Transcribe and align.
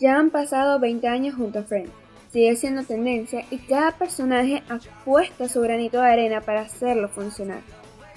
Ya 0.00 0.18
han 0.18 0.30
pasado 0.30 0.80
20 0.80 1.06
años 1.08 1.34
junto 1.34 1.58
a 1.58 1.62
Friends. 1.62 1.92
Sigue 2.32 2.56
siendo 2.56 2.84
tendencia 2.84 3.44
y 3.50 3.58
cada 3.58 3.92
personaje 3.92 4.62
apuesta 4.70 5.46
su 5.46 5.60
granito 5.60 6.00
de 6.00 6.06
arena 6.06 6.40
para 6.40 6.62
hacerlo 6.62 7.10
funcionar. 7.10 7.60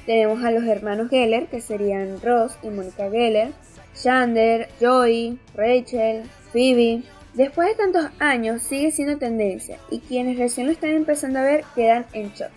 Tenemos 0.05 0.41
a 0.46 0.51
los 0.51 0.63
hermanos 0.63 1.09
Geller, 1.09 1.47
que 1.47 1.59
serían 1.59 2.21
Ross 2.21 2.57
y 2.63 2.69
Mónica 2.69 3.09
Geller, 3.09 3.51
Chandler, 3.96 4.69
Joey, 4.79 5.38
Rachel, 5.55 6.23
Phoebe. 6.54 7.04
Después 7.33 7.68
de 7.68 7.75
tantos 7.75 8.05
años 8.20 8.61
sigue 8.61 8.91
siendo 8.91 9.18
tendencia 9.18 9.77
y 9.89 10.00
quienes 10.00 10.38
recién 10.38 10.68
lo 10.68 10.73
están 10.73 10.91
empezando 10.91 11.39
a 11.39 11.43
ver 11.43 11.65
quedan 11.75 12.05
en 12.13 12.31
shock. 12.31 12.52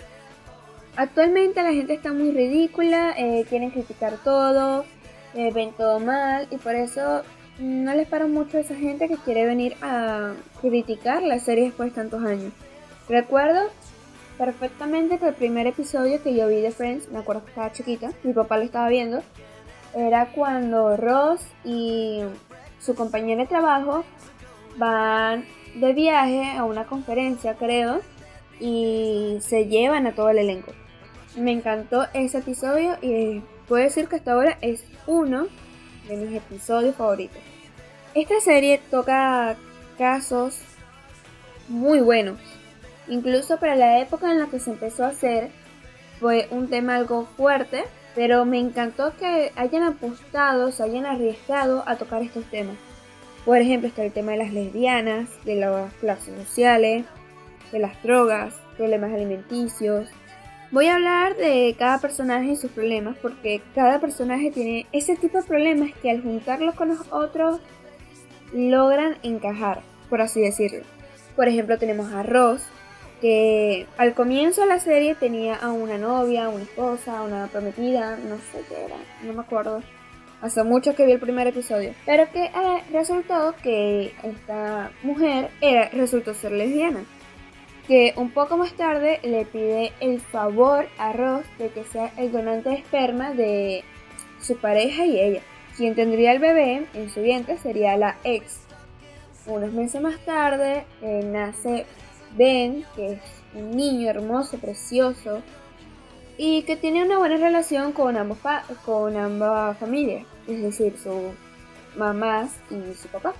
Actualmente 0.94 1.62
la 1.62 1.72
gente 1.72 1.94
está 1.94 2.12
muy 2.12 2.30
ridícula, 2.30 3.12
eh, 3.16 3.44
quieren 3.48 3.70
criticar 3.70 4.18
todo, 4.22 4.84
eh, 5.34 5.50
ven 5.52 5.72
todo 5.72 5.98
mal 5.98 6.46
y 6.50 6.58
por 6.58 6.74
eso 6.76 7.22
no 7.58 7.94
les 7.94 8.06
paro 8.06 8.28
mucho 8.28 8.58
a 8.58 8.60
esa 8.60 8.74
gente 8.74 9.08
que 9.08 9.16
quiere 9.16 9.46
venir 9.46 9.76
a 9.82 10.34
criticar 10.60 11.22
la 11.22 11.38
serie 11.38 11.64
después 11.64 11.90
de 11.90 11.94
tantos 11.94 12.22
años. 12.22 12.52
Recuerdo 13.08 13.60
perfectamente 14.36 15.18
que 15.18 15.28
el 15.28 15.34
primer 15.34 15.66
episodio 15.66 16.22
que 16.22 16.34
yo 16.34 16.48
vi 16.48 16.60
de 16.60 16.70
Friends, 16.70 17.10
me 17.10 17.18
acuerdo 17.18 17.44
que 17.44 17.50
estaba 17.50 17.72
chiquita, 17.72 18.12
mi 18.22 18.32
papá 18.32 18.58
lo 18.58 18.64
estaba 18.64 18.88
viendo, 18.88 19.22
era 19.94 20.26
cuando 20.32 20.96
Ross 20.96 21.40
y 21.64 22.20
su 22.78 22.94
compañero 22.94 23.40
de 23.40 23.46
trabajo 23.46 24.04
van 24.76 25.44
de 25.74 25.92
viaje 25.94 26.50
a 26.50 26.64
una 26.64 26.84
conferencia, 26.84 27.54
creo, 27.54 28.00
y 28.60 29.38
se 29.40 29.66
llevan 29.66 30.06
a 30.06 30.12
todo 30.14 30.30
el 30.30 30.38
elenco. 30.38 30.72
Me 31.36 31.52
encantó 31.52 32.06
ese 32.12 32.38
episodio 32.38 32.96
y 33.00 33.42
puedo 33.68 33.82
decir 33.82 34.08
que 34.08 34.16
hasta 34.16 34.32
ahora 34.32 34.58
es 34.60 34.84
uno 35.06 35.46
de 36.08 36.16
mis 36.16 36.36
episodios 36.36 36.94
favoritos. 36.96 37.38
Esta 38.16 38.40
serie 38.40 38.80
toca 38.90 39.56
casos 39.98 40.58
muy 41.68 42.00
buenos. 42.00 42.38
Incluso 43.08 43.58
para 43.58 43.76
la 43.76 44.00
época 44.00 44.32
en 44.32 44.38
la 44.38 44.46
que 44.46 44.58
se 44.58 44.70
empezó 44.70 45.04
a 45.04 45.08
hacer 45.08 45.50
fue 46.18 46.48
un 46.50 46.70
tema 46.70 46.96
algo 46.96 47.26
fuerte, 47.36 47.84
pero 48.14 48.46
me 48.46 48.58
encantó 48.58 49.14
que 49.18 49.52
hayan 49.54 49.82
apostado, 49.82 50.72
se 50.72 50.82
hayan 50.82 51.04
arriesgado 51.04 51.84
a 51.86 51.96
tocar 51.96 52.22
estos 52.22 52.46
temas. 52.46 52.76
Por 53.44 53.58
ejemplo, 53.58 53.86
está 53.86 54.02
el 54.02 54.12
tema 54.12 54.32
de 54.32 54.38
las 54.38 54.52
lesbianas, 54.54 55.28
de 55.44 55.56
las 55.56 55.92
clases 55.96 56.34
sociales, 56.42 57.04
de 57.70 57.78
las 57.80 58.02
drogas, 58.02 58.54
problemas 58.78 59.12
alimenticios, 59.12 60.08
Voy 60.72 60.88
a 60.88 60.96
hablar 60.96 61.36
de 61.36 61.76
cada 61.78 62.00
personaje 62.00 62.50
y 62.50 62.56
sus 62.56 62.72
problemas 62.72 63.16
porque 63.22 63.62
cada 63.74 64.00
personaje 64.00 64.50
tiene 64.50 64.86
ese 64.90 65.14
tipo 65.14 65.38
de 65.38 65.44
problemas 65.44 65.92
que 66.02 66.10
al 66.10 66.22
juntarlos 66.22 66.74
con 66.74 66.88
los 66.88 67.00
otros 67.12 67.60
logran 68.52 69.16
encajar, 69.22 69.82
por 70.08 70.20
así 70.20 70.40
decirlo. 70.40 70.84
Por 71.34 71.48
ejemplo, 71.48 71.78
tenemos 71.78 72.12
a 72.12 72.22
Ross, 72.22 72.62
que 73.20 73.86
al 73.98 74.14
comienzo 74.14 74.62
de 74.62 74.68
la 74.68 74.78
serie 74.78 75.14
tenía 75.14 75.56
a 75.56 75.72
una 75.72 75.98
novia, 75.98 76.48
una 76.48 76.62
esposa, 76.62 77.22
una 77.22 77.46
prometida, 77.46 78.16
no 78.16 78.36
sé 78.36 78.62
qué 78.68 78.84
era, 78.84 78.96
no 79.22 79.32
me 79.32 79.40
acuerdo. 79.40 79.82
Hace 80.42 80.64
mucho 80.64 80.94
que 80.94 81.06
vi 81.06 81.12
el 81.12 81.20
primer 81.20 81.46
episodio. 81.46 81.94
Pero 82.04 82.30
que 82.30 82.44
eh, 82.44 82.82
resultó 82.92 83.54
que 83.62 84.12
esta 84.22 84.90
mujer 85.02 85.50
era, 85.60 85.88
resultó 85.88 86.34
ser 86.34 86.52
lesbiana 86.52 87.04
que 87.86 88.14
un 88.16 88.30
poco 88.30 88.56
más 88.56 88.72
tarde 88.72 89.20
le 89.22 89.44
pide 89.44 89.92
el 90.00 90.20
favor 90.20 90.86
a 90.98 91.12
Ross 91.12 91.44
de 91.58 91.68
que 91.68 91.84
sea 91.84 92.12
el 92.16 92.32
donante 92.32 92.70
de 92.70 92.76
esperma 92.76 93.32
de 93.32 93.84
su 94.40 94.56
pareja 94.56 95.04
y 95.06 95.20
ella. 95.20 95.42
Quien 95.76 95.94
tendría 95.94 96.32
el 96.32 96.38
bebé 96.38 96.86
en 96.94 97.10
su 97.10 97.20
vientre 97.20 97.58
sería 97.58 97.96
la 97.96 98.16
ex. 98.24 98.60
Unos 99.46 99.72
meses 99.72 100.00
más 100.00 100.18
tarde 100.24 100.84
eh, 101.02 101.20
nace 101.24 101.86
Ben, 102.36 102.84
que 102.94 103.12
es 103.12 103.20
un 103.54 103.76
niño 103.76 104.08
hermoso, 104.08 104.58
precioso, 104.58 105.42
y 106.38 106.62
que 106.62 106.76
tiene 106.76 107.04
una 107.04 107.18
buena 107.18 107.36
relación 107.36 107.92
con 107.92 108.16
ambos, 108.16 108.38
con 108.84 109.16
ambas 109.16 109.78
familias, 109.78 110.24
es 110.46 110.62
decir, 110.62 110.96
su 110.98 111.32
mamás 111.96 112.50
y 112.70 112.94
su 112.94 113.08
papá. 113.08 113.34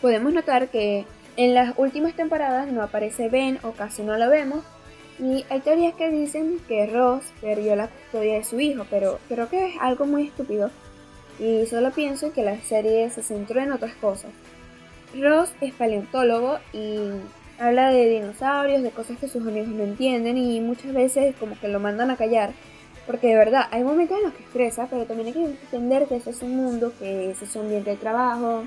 Podemos 0.00 0.32
notar 0.32 0.68
que 0.68 1.04
en 1.36 1.54
las 1.54 1.74
últimas 1.76 2.14
temporadas 2.14 2.68
no 2.68 2.82
aparece 2.82 3.28
Ben 3.28 3.58
o 3.62 3.72
casi 3.72 4.02
no 4.02 4.16
lo 4.16 4.28
vemos. 4.30 4.64
Y 5.18 5.46
hay 5.48 5.60
teorías 5.60 5.94
que 5.94 6.10
dicen 6.10 6.60
que 6.68 6.86
Ross 6.86 7.24
perdió 7.40 7.74
la 7.74 7.88
custodia 7.88 8.34
de 8.34 8.44
su 8.44 8.60
hijo, 8.60 8.84
pero 8.90 9.18
creo 9.28 9.48
que 9.48 9.68
es 9.68 9.74
algo 9.80 10.04
muy 10.04 10.26
estúpido. 10.26 10.70
Y 11.38 11.66
solo 11.66 11.90
pienso 11.90 12.32
que 12.32 12.42
la 12.42 12.60
serie 12.62 13.10
se 13.10 13.22
centró 13.22 13.60
en 13.60 13.72
otras 13.72 13.94
cosas. 13.96 14.30
Ross 15.14 15.52
es 15.60 15.72
paleontólogo 15.74 16.58
y 16.72 16.98
habla 17.58 17.90
de 17.90 18.08
dinosaurios, 18.08 18.82
de 18.82 18.90
cosas 18.90 19.18
que 19.18 19.28
sus 19.28 19.46
amigos 19.46 19.68
no 19.68 19.84
entienden 19.84 20.38
y 20.38 20.60
muchas 20.60 20.92
veces 20.92 21.34
como 21.36 21.58
que 21.58 21.68
lo 21.68 21.80
mandan 21.80 22.10
a 22.10 22.16
callar. 22.16 22.52
Porque 23.06 23.28
de 23.28 23.36
verdad, 23.36 23.66
hay 23.70 23.84
momentos 23.84 24.18
en 24.18 24.24
los 24.24 24.34
que 24.34 24.42
estresa, 24.42 24.88
pero 24.90 25.04
también 25.04 25.28
hay 25.28 25.32
que 25.34 25.44
entender 25.44 26.06
que 26.06 26.16
ese 26.16 26.30
es 26.30 26.42
un 26.42 26.56
mundo, 26.56 26.92
que 26.98 27.30
ese 27.30 27.44
es 27.44 27.54
un 27.54 27.62
ambiente 27.62 27.90
de 27.90 27.96
trabajo, 27.96 28.64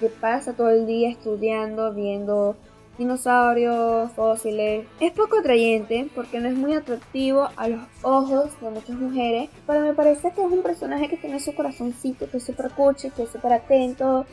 que 0.00 0.08
pasa 0.08 0.54
todo 0.54 0.70
el 0.70 0.86
día 0.86 1.10
estudiando, 1.10 1.92
viendo 1.92 2.56
dinosaurios, 2.98 4.10
fósiles. 4.12 4.84
Es 5.00 5.12
poco 5.12 5.38
atrayente 5.38 6.08
porque 6.14 6.40
no 6.40 6.48
es 6.48 6.54
muy 6.54 6.74
atractivo 6.74 7.48
a 7.56 7.68
los 7.68 7.80
ojos 8.02 8.50
de 8.60 8.70
muchas 8.70 8.96
mujeres, 8.96 9.48
pero 9.66 9.80
me 9.80 9.94
parece 9.94 10.32
que 10.32 10.42
es 10.42 10.50
un 10.50 10.62
personaje 10.62 11.08
que 11.08 11.16
tiene 11.16 11.40
su 11.40 11.54
corazoncito, 11.54 12.28
que 12.28 12.36
es 12.38 12.44
súper 12.44 12.70
cuchi, 12.70 13.10
que 13.10 13.22
es 13.22 13.30
súper 13.30 13.52
atento. 13.52 14.26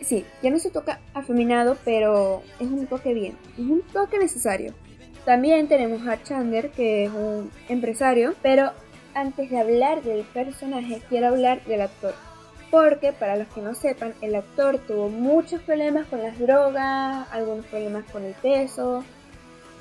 sí, 0.00 0.24
ya 0.42 0.50
no 0.50 0.58
se 0.58 0.70
toca 0.70 1.00
afeminado, 1.12 1.76
pero 1.84 2.42
es 2.60 2.68
un 2.68 2.86
toque 2.86 3.12
bien, 3.12 3.36
es 3.54 3.66
un 3.66 3.82
toque 3.92 4.18
necesario. 4.18 4.72
También 5.24 5.68
tenemos 5.68 6.06
a 6.06 6.22
Chandler, 6.22 6.70
que 6.70 7.04
es 7.04 7.10
un 7.10 7.50
empresario, 7.68 8.34
pero 8.42 8.70
antes 9.14 9.50
de 9.50 9.58
hablar 9.58 10.02
del 10.02 10.24
personaje, 10.24 11.02
quiero 11.08 11.28
hablar 11.28 11.64
del 11.64 11.82
actor 11.82 12.14
porque 12.72 13.12
para 13.12 13.36
los 13.36 13.48
que 13.48 13.60
no 13.60 13.74
sepan, 13.74 14.14
el 14.22 14.34
actor 14.34 14.78
tuvo 14.78 15.10
muchos 15.10 15.60
problemas 15.60 16.06
con 16.06 16.22
las 16.22 16.38
drogas, 16.38 17.28
algunos 17.30 17.66
problemas 17.66 18.10
con 18.10 18.24
el 18.24 18.32
peso 18.32 19.04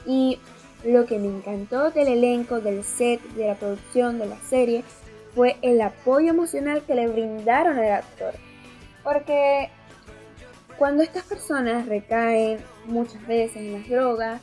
y 0.06 0.40
lo 0.84 1.06
que 1.06 1.18
me 1.18 1.30
encantó 1.30 1.90
del 1.92 2.10
elenco, 2.10 2.60
del 2.60 2.84
set, 2.84 3.22
de 3.36 3.48
la 3.48 3.56
producción 3.56 4.20
de 4.20 4.26
la 4.26 4.36
serie 4.42 4.84
fue 5.34 5.56
el 5.62 5.80
apoyo 5.80 6.32
emocional 6.32 6.84
que 6.86 6.96
le 6.96 7.08
brindaron 7.08 7.80
al 7.80 7.94
actor. 7.94 8.34
Porque 9.06 9.70
cuando 10.78 11.02
estas 11.02 11.24
personas 11.24 11.86
recaen 11.86 12.60
muchas 12.88 13.26
veces 13.26 13.56
en 13.56 13.72
las 13.72 13.88
drogas, 13.88 14.42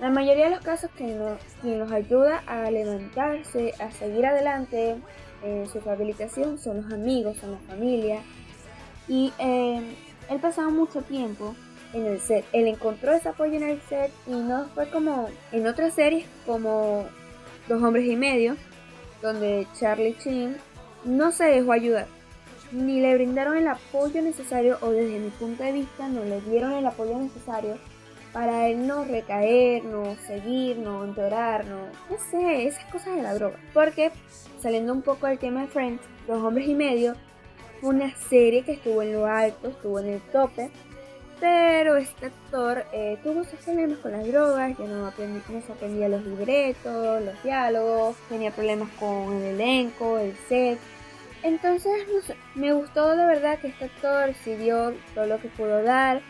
la 0.00 0.10
mayoría 0.10 0.44
de 0.44 0.50
los 0.50 0.60
casos 0.60 0.90
que 0.96 1.04
nos, 1.04 1.40
quien 1.62 1.78
los 1.78 1.90
ayuda 1.90 2.42
a 2.46 2.70
levantarse, 2.70 3.72
a 3.80 3.90
seguir 3.90 4.26
adelante, 4.26 4.96
en 5.42 5.68
su 5.68 5.80
rehabilitación 5.80 6.58
son 6.58 6.82
los 6.82 6.92
amigos, 6.92 7.36
son 7.38 7.52
la 7.52 7.58
familia. 7.58 8.20
Y 9.08 9.32
eh, 9.38 9.80
él 10.28 10.40
pasaba 10.40 10.68
mucho 10.70 11.02
tiempo 11.02 11.54
en 11.92 12.06
el 12.06 12.20
set. 12.20 12.44
Él 12.52 12.66
encontró 12.66 13.12
ese 13.12 13.28
apoyo 13.28 13.54
en 13.54 13.62
el 13.62 13.80
set 13.82 14.10
y 14.26 14.32
no 14.32 14.66
fue 14.74 14.90
como 14.90 15.28
en 15.52 15.66
otras 15.66 15.94
series 15.94 16.26
como 16.44 17.06
Dos 17.68 17.82
hombres 17.82 18.06
y 18.06 18.14
medio, 18.14 18.56
donde 19.20 19.66
Charlie 19.76 20.16
Chin 20.18 20.56
no 21.04 21.32
se 21.32 21.46
dejó 21.46 21.72
ayudar. 21.72 22.06
Ni 22.70 23.00
le 23.00 23.12
brindaron 23.14 23.56
el 23.56 23.66
apoyo 23.66 24.22
necesario 24.22 24.78
o 24.82 24.90
desde 24.90 25.18
mi 25.18 25.30
punto 25.30 25.64
de 25.64 25.72
vista 25.72 26.06
no 26.06 26.24
le 26.24 26.40
dieron 26.42 26.72
el 26.74 26.86
apoyo 26.86 27.18
necesario 27.18 27.76
para 28.36 28.68
él 28.68 28.86
no 28.86 29.02
recaer, 29.02 29.82
no 29.82 30.14
seguir, 30.26 30.76
no 30.76 31.06
sé, 32.30 32.66
esas 32.66 32.84
cosas 32.92 33.16
de 33.16 33.22
la 33.22 33.32
droga. 33.32 33.56
Porque, 33.72 34.12
saliendo 34.60 34.92
un 34.92 35.00
poco 35.00 35.26
del 35.26 35.38
tema 35.38 35.62
de 35.62 35.68
Friends, 35.68 36.02
Los 36.28 36.42
Hombres 36.42 36.68
y 36.68 36.74
Medio 36.74 37.14
fue 37.80 37.94
una 37.94 38.14
serie 38.14 38.62
que 38.62 38.72
estuvo 38.72 39.00
en 39.00 39.14
lo 39.14 39.24
alto, 39.24 39.68
estuvo 39.68 40.00
en 40.00 40.08
el 40.08 40.20
tope, 40.20 40.70
pero 41.40 41.96
este 41.96 42.26
actor 42.26 42.84
eh, 42.92 43.16
tuvo 43.24 43.42
sus 43.42 43.58
problemas 43.60 44.00
con 44.00 44.12
las 44.12 44.26
drogas, 44.26 44.76
ya 44.76 44.84
no, 44.84 45.06
aprendí, 45.06 45.40
no 45.48 45.62
se 45.62 45.72
aprendía 45.72 46.10
los 46.10 46.22
libretos, 46.26 47.22
los 47.22 47.42
diálogos, 47.42 48.16
tenía 48.28 48.50
problemas 48.50 48.90
con 49.00 49.32
el 49.32 49.54
elenco, 49.54 50.18
el 50.18 50.36
set. 50.46 50.78
Entonces, 51.42 52.06
no 52.12 52.20
sé, 52.20 52.36
me 52.54 52.74
gustó 52.74 53.16
de 53.16 53.24
verdad 53.24 53.58
que 53.60 53.68
este 53.68 53.86
actor 53.86 54.34
sí 54.44 54.56
dio 54.56 54.92
todo 55.14 55.24
lo 55.24 55.40
que 55.40 55.48
pudo 55.48 55.82
dar 55.82 56.20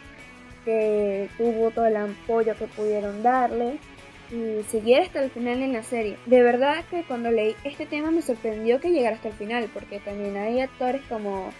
que 0.66 1.30
tuvo 1.38 1.70
todo 1.70 1.86
el 1.86 1.96
apoyo 1.96 2.54
que 2.56 2.66
pudieron 2.66 3.22
darle 3.22 3.78
y 4.30 4.62
siguiera 4.64 5.04
hasta 5.04 5.22
el 5.22 5.30
final 5.30 5.62
en 5.62 5.72
la 5.72 5.82
serie. 5.82 6.18
De 6.26 6.42
verdad 6.42 6.84
que 6.90 7.04
cuando 7.04 7.30
leí 7.30 7.54
este 7.64 7.86
tema 7.86 8.10
me 8.10 8.20
sorprendió 8.20 8.80
que 8.80 8.90
llegara 8.90 9.16
hasta 9.16 9.28
el 9.28 9.34
final, 9.34 9.70
porque 9.72 10.00
también 10.00 10.36
hay 10.36 10.60
actores 10.60 11.00
como 11.08 11.50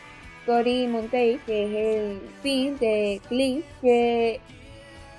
Tori 0.44 0.86
Montey, 0.88 1.40
que 1.46 1.64
es 1.64 1.96
el 1.96 2.20
fin 2.42 2.76
de 2.78 3.22
Glee, 3.30 3.64
que 3.80 4.40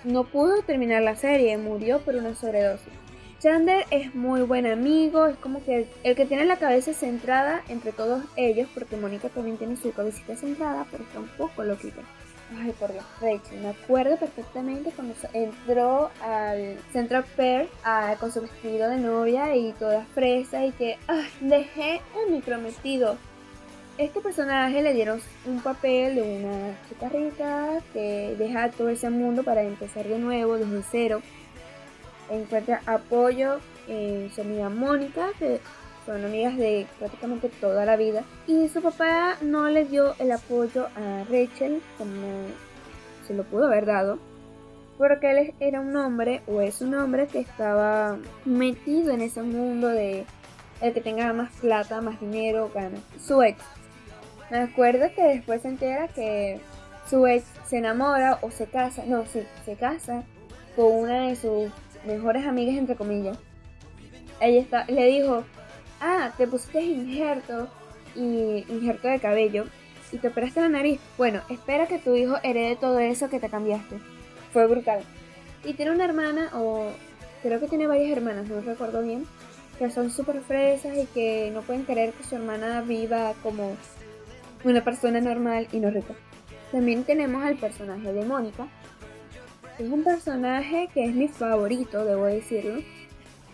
no 0.03 0.25
pudo 0.25 0.61
terminar 0.61 1.01
la 1.01 1.15
serie, 1.15 1.57
murió 1.57 1.99
por 1.99 2.15
una 2.15 2.35
sobredosis. 2.35 2.93
Chandler 3.39 3.85
es 3.91 4.15
muy 4.15 4.41
buen 4.41 4.65
amigo, 4.65 5.27
es 5.27 5.37
como 5.37 5.63
que 5.63 5.85
el, 6.03 6.15
que 6.15 6.25
tiene 6.25 6.45
la 6.45 6.57
cabeza 6.57 6.93
centrada 6.93 7.61
entre 7.69 7.91
todos 7.91 8.23
ellos, 8.35 8.67
porque 8.73 8.97
Mónica 8.97 9.29
también 9.29 9.57
tiene 9.57 9.77
su 9.77 9.91
cabecita 9.91 10.35
centrada, 10.35 10.87
pero 10.89 11.03
está 11.03 11.19
un 11.19 11.29
poco 11.37 11.63
loquita. 11.63 12.01
Ay, 12.55 12.71
por 12.79 12.91
Dios, 12.91 13.03
Rachel, 13.19 13.59
me 13.59 13.69
acuerdo 13.69 14.15
perfectamente 14.17 14.91
cuando 14.95 15.13
entró 15.33 16.09
al 16.21 16.77
Central 16.93 17.25
Fair 17.25 17.67
con 18.19 18.31
su 18.31 18.41
vestido 18.41 18.89
de 18.89 18.97
novia 18.97 19.55
y 19.55 19.73
toda 19.73 20.05
fresa 20.13 20.65
y 20.65 20.71
que, 20.71 20.97
dejé 21.41 22.01
a 22.13 22.31
mi 22.31 22.41
prometido. 22.41 23.17
Este 23.97 24.21
personaje 24.21 24.81
le 24.81 24.93
dieron 24.93 25.19
un 25.45 25.59
papel 25.61 26.15
de 26.15 26.21
una 26.21 26.77
chica 26.87 27.09
rica 27.09 27.81
que 27.91 28.35
deja 28.37 28.69
todo 28.69 28.89
ese 28.89 29.09
mundo 29.09 29.43
para 29.43 29.63
empezar 29.63 30.07
de 30.07 30.19
nuevo, 30.19 30.57
desde 30.57 30.83
cero 30.89 31.21
encuentra 32.29 32.81
apoyo 32.85 33.59
en 33.87 34.29
su 34.33 34.41
amiga 34.41 34.69
Mónica, 34.69 35.29
son 36.07 36.23
amigas 36.23 36.57
de 36.57 36.87
prácticamente 36.97 37.49
toda 37.61 37.85
la 37.85 37.97
vida. 37.97 38.23
Y 38.47 38.69
su 38.69 38.81
papá 38.81 39.37
no 39.41 39.69
le 39.69 39.85
dio 39.85 40.15
el 40.17 40.31
apoyo 40.31 40.87
a 40.95 41.23
Rachel 41.29 41.81
como 41.97 42.47
se 43.27 43.35
lo 43.35 43.43
pudo 43.43 43.67
haber 43.67 43.85
dado. 43.85 44.17
Porque 44.97 45.29
él 45.29 45.53
era 45.59 45.79
un 45.79 45.95
hombre, 45.95 46.41
o 46.47 46.61
es 46.61 46.81
un 46.81 46.95
hombre, 46.95 47.27
que 47.27 47.39
estaba 47.39 48.17
metido 48.45 49.11
en 49.11 49.21
ese 49.21 49.43
mundo 49.43 49.89
de 49.89 50.25
el 50.81 50.93
que 50.93 51.01
tenga 51.01 51.31
más 51.33 51.51
plata, 51.59 52.01
más 52.01 52.19
dinero, 52.19 52.71
gana. 52.73 52.97
Su 53.19 53.43
ex. 53.43 53.59
Me 54.49 54.59
acuerdo 54.59 55.07
que 55.13 55.21
después 55.23 55.61
se 55.61 55.67
entera 55.67 56.07
que 56.07 56.59
su 57.07 57.27
ex 57.27 57.45
se 57.65 57.77
enamora 57.77 58.39
o 58.41 58.49
se 58.49 58.65
casa, 58.65 59.03
no, 59.05 59.25
sí, 59.25 59.43
se 59.65 59.75
casa 59.75 60.23
con 60.75 60.91
una 60.91 61.27
de 61.27 61.35
sus 61.35 61.69
mejores 62.05 62.47
amigas 62.47 62.77
entre 62.77 62.95
comillas. 62.95 63.37
Ella 64.39 64.61
está, 64.61 64.85
le 64.85 65.05
dijo, 65.05 65.43
ah, 65.99 66.31
te 66.37 66.47
pusiste 66.47 66.81
injerto 66.81 67.67
y 68.15 68.65
injerto 68.69 69.07
de 69.07 69.19
cabello 69.19 69.65
y 70.11 70.17
te 70.17 70.29
operaste 70.29 70.61
la 70.61 70.69
nariz. 70.69 70.99
Bueno, 71.17 71.41
espera 71.49 71.87
que 71.87 71.99
tu 71.99 72.15
hijo 72.15 72.37
herede 72.43 72.75
todo 72.75 72.99
eso 72.99 73.29
que 73.29 73.39
te 73.39 73.49
cambiaste. 73.49 73.99
Fue 74.53 74.67
brutal. 74.67 75.01
Y 75.63 75.73
tiene 75.73 75.91
una 75.91 76.05
hermana, 76.05 76.49
o 76.53 76.91
creo 77.41 77.59
que 77.59 77.67
tiene 77.67 77.87
varias 77.87 78.11
hermanas, 78.11 78.47
no 78.47 78.61
recuerdo 78.61 79.01
bien, 79.01 79.25
que 79.77 79.89
son 79.89 80.09
súper 80.09 80.41
fresas 80.41 80.97
y 80.97 81.05
que 81.07 81.51
no 81.53 81.61
pueden 81.61 81.85
querer 81.85 82.13
que 82.13 82.23
su 82.23 82.35
hermana 82.35 82.81
viva 82.81 83.33
como 83.43 83.75
una 84.63 84.83
persona 84.83 85.19
normal 85.19 85.67
y 85.71 85.79
no 85.79 85.89
rica. 85.89 86.13
También 86.71 87.03
tenemos 87.03 87.43
al 87.43 87.55
personaje 87.57 88.11
de 88.13 88.25
Mónica, 88.25 88.67
es 89.79 89.89
un 89.91 90.03
personaje 90.03 90.89
que 90.93 91.05
es 91.05 91.13
mi 91.13 91.27
favorito, 91.27 92.03
debo 92.03 92.25
decirlo. 92.25 92.81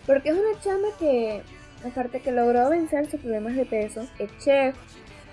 Porque 0.06 0.30
es 0.30 0.34
una 0.34 0.60
chama 0.60 0.88
que, 0.98 1.42
aparte 1.84 2.20
que 2.20 2.32
logró 2.32 2.70
vencer 2.70 3.10
sus 3.10 3.20
problemas 3.20 3.54
de 3.54 3.64
peso, 3.64 4.06
es 4.18 4.30
chef, 4.38 4.74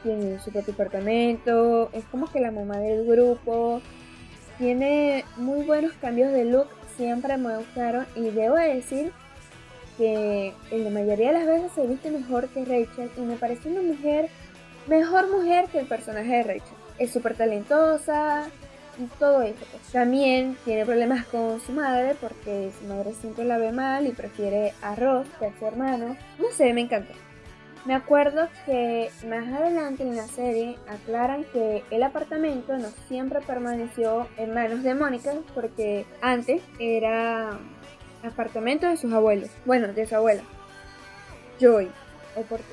tiene 0.03 0.39
su 0.39 0.51
propio 0.51 0.73
departamento, 0.73 1.89
es 1.93 2.03
como 2.05 2.31
que 2.31 2.39
la 2.39 2.51
mamá 2.51 2.77
del 2.79 3.05
grupo, 3.05 3.81
tiene 4.57 5.25
muy 5.37 5.65
buenos 5.65 5.93
cambios 5.93 6.31
de 6.31 6.45
look, 6.45 6.67
siempre 6.97 7.37
me 7.37 7.57
gustaron 7.57 8.05
y 8.15 8.29
debo 8.29 8.55
decir 8.55 9.11
que 9.97 10.53
en 10.71 10.83
la 10.83 10.89
mayoría 10.89 11.31
de 11.31 11.39
las 11.39 11.47
veces 11.47 11.71
se 11.73 11.87
viste 11.87 12.11
mejor 12.11 12.47
que 12.49 12.65
Rachel 12.65 13.09
y 13.17 13.21
me 13.21 13.35
parece 13.35 13.69
una 13.69 13.81
mujer, 13.81 14.29
mejor 14.87 15.29
mujer 15.31 15.65
que 15.71 15.79
el 15.79 15.87
personaje 15.87 16.37
de 16.37 16.43
Rachel. 16.43 16.77
Es 16.97 17.11
súper 17.11 17.35
talentosa, 17.35 18.49
todo 19.19 19.41
eso. 19.41 19.65
Pues. 19.71 19.83
También 19.91 20.57
tiene 20.65 20.85
problemas 20.85 21.25
con 21.25 21.59
su 21.61 21.71
madre 21.71 22.15
porque 22.19 22.71
su 22.79 22.87
madre 22.87 23.13
siempre 23.13 23.45
la 23.45 23.57
ve 23.57 23.71
mal 23.71 24.07
y 24.07 24.11
prefiere 24.11 24.73
arroz 24.81 25.27
que 25.39 25.47
a 25.47 25.59
su 25.59 25.65
hermano. 25.65 26.15
No 26.39 26.51
sé, 26.51 26.73
me 26.73 26.81
encantó. 26.81 27.13
Me 27.85 27.95
acuerdo 27.95 28.47
que 28.65 29.09
más 29.27 29.47
adelante 29.47 30.03
en 30.03 30.15
la 30.15 30.27
serie 30.27 30.77
aclaran 30.87 31.43
que 31.45 31.83
el 31.89 32.03
apartamento 32.03 32.77
no 32.77 32.89
siempre 33.07 33.41
permaneció 33.41 34.27
en 34.37 34.53
manos 34.53 34.83
de 34.83 34.93
Mónica 34.93 35.33
porque 35.55 36.05
antes 36.21 36.61
era 36.77 37.57
apartamento 38.23 38.87
de 38.87 38.97
sus 38.97 39.11
abuelos. 39.11 39.49
Bueno, 39.65 39.87
de 39.93 40.05
su 40.05 40.15
abuela. 40.15 40.43
Joy. 41.59 41.89
O 42.35 42.41
porque 42.43 42.65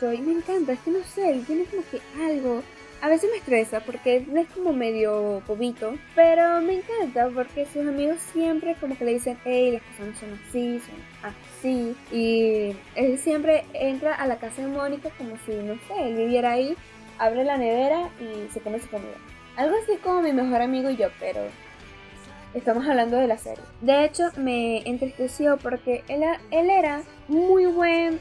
Joy 0.00 0.18
me 0.22 0.32
encanta, 0.32 0.72
es 0.72 0.80
que 0.80 0.90
no 0.90 1.02
sé, 1.04 1.42
tiene 1.46 1.64
como 1.64 1.82
que 1.90 2.00
algo 2.24 2.62
a 3.02 3.08
veces 3.08 3.30
me 3.30 3.38
estresa 3.38 3.80
porque 3.80 4.26
es 4.34 4.48
como 4.48 4.72
medio 4.72 5.42
bobito, 5.46 5.94
pero 6.14 6.60
me 6.60 6.76
encanta 6.76 7.28
porque 7.34 7.66
sus 7.66 7.86
amigos 7.86 8.18
siempre 8.32 8.76
como 8.80 8.96
que 8.96 9.04
le 9.04 9.14
dicen, 9.14 9.38
hey, 9.44 9.72
las 9.72 9.82
cosas 9.82 10.06
no 10.06 10.20
son 10.20 10.40
así, 10.48 10.80
son 10.80 11.30
así. 11.30 11.96
Y 12.12 12.76
él 12.94 13.18
siempre 13.18 13.64
entra 13.72 14.14
a 14.14 14.26
la 14.26 14.36
casa 14.36 14.62
de 14.62 14.68
Mónica 14.68 15.10
como 15.16 15.36
si, 15.46 15.52
no 15.52 15.74
sé, 15.88 16.08
él 16.08 16.16
viviera 16.16 16.52
ahí, 16.52 16.76
abre 17.18 17.44
la 17.44 17.56
nevera 17.56 18.10
y 18.20 18.52
se 18.52 18.60
come 18.60 18.80
su 18.80 18.88
comida. 18.88 19.16
Algo 19.56 19.76
así 19.82 19.96
como 19.98 20.22
mi 20.22 20.32
mejor 20.32 20.60
amigo 20.60 20.90
y 20.90 20.96
yo, 20.96 21.08
pero 21.18 21.40
estamos 22.54 22.86
hablando 22.86 23.16
de 23.16 23.26
la 23.26 23.38
serie. 23.38 23.64
De 23.80 24.04
hecho, 24.04 24.30
me 24.36 24.86
entristeció 24.88 25.56
porque 25.56 26.04
él, 26.08 26.22
él 26.50 26.70
era 26.70 27.02
muy 27.28 27.66
buen 27.66 28.20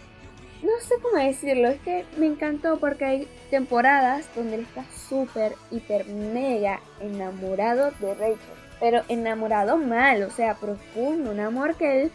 no 0.61 0.71
sé 0.81 0.95
cómo 1.01 1.23
decirlo, 1.23 1.69
es 1.69 1.79
que 1.81 2.06
me 2.17 2.27
encantó 2.27 2.79
porque 2.79 3.06
hay 3.06 3.27
temporadas 3.50 4.25
donde 4.35 4.56
él 4.56 4.61
está 4.61 4.83
súper, 5.07 5.53
hiper, 5.71 6.06
mega 6.06 6.81
enamorado 7.00 7.91
de 8.00 8.13
Rachel. 8.13 8.38
Pero 8.79 9.03
enamorado 9.09 9.77
mal, 9.77 10.23
o 10.23 10.29
sea, 10.31 10.56
profundo, 10.56 11.31
un 11.31 11.39
amor 11.39 11.75
que 11.75 12.03
él... 12.03 12.11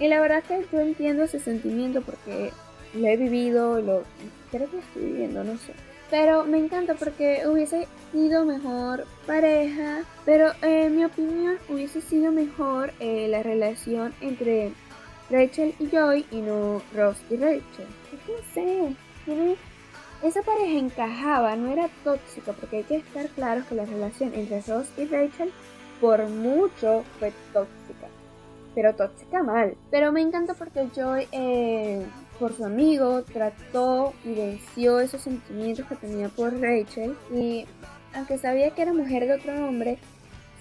Y 0.00 0.06
la 0.06 0.20
verdad 0.20 0.44
que 0.44 0.64
yo 0.72 0.80
entiendo 0.80 1.24
ese 1.24 1.40
sentimiento 1.40 2.02
porque 2.02 2.52
lo 2.94 3.06
he 3.08 3.16
vivido, 3.16 3.80
lo 3.80 4.04
creo 4.52 4.70
que 4.70 4.78
estoy 4.78 5.04
viviendo, 5.04 5.42
no 5.42 5.58
sé. 5.58 5.72
Pero 6.10 6.44
me 6.44 6.58
encanta 6.58 6.94
porque 6.94 7.42
hubiese 7.46 7.86
sido 8.12 8.44
mejor 8.44 9.06
pareja, 9.26 10.04
pero 10.24 10.52
en 10.62 10.96
mi 10.96 11.04
opinión 11.04 11.58
hubiese 11.68 12.00
sido 12.00 12.32
mejor 12.32 12.92
eh, 13.00 13.26
la 13.28 13.42
relación 13.42 14.14
entre 14.20 14.72
Rachel 15.30 15.74
y 15.78 15.88
Joy 15.88 16.26
y 16.30 16.40
no 16.40 16.82
Ross 16.94 17.18
y 17.30 17.36
Rachel. 17.36 17.86
no 18.26 18.54
sé, 18.54 18.96
esa 20.22 20.42
pareja 20.42 20.78
encajaba, 20.78 21.54
no 21.54 21.70
era 21.70 21.88
tóxica, 22.02 22.52
porque 22.52 22.78
hay 22.78 22.82
que 22.84 22.96
estar 22.96 23.28
claros 23.28 23.64
que 23.66 23.76
la 23.76 23.84
relación 23.84 24.32
entre 24.34 24.62
Ross 24.62 24.88
y 24.96 25.04
Rachel 25.04 25.52
por 26.00 26.26
mucho 26.28 27.04
fue 27.18 27.32
tóxica. 27.52 28.08
Pero 28.74 28.94
tóxica 28.94 29.42
mal. 29.42 29.76
Pero 29.90 30.12
me 30.12 30.20
encanta 30.20 30.54
porque 30.54 30.88
Joy, 30.94 31.28
eh, 31.32 32.04
por 32.38 32.52
su 32.52 32.64
amigo, 32.64 33.22
trató 33.22 34.12
y 34.24 34.34
venció 34.34 35.00
esos 35.00 35.22
sentimientos 35.22 35.86
que 35.86 35.96
tenía 35.96 36.28
por 36.28 36.52
Rachel. 36.60 37.16
Y 37.32 37.66
aunque 38.14 38.38
sabía 38.38 38.70
que 38.70 38.82
era 38.82 38.92
mujer 38.92 39.26
de 39.26 39.34
otro 39.34 39.52
hombre, 39.66 39.98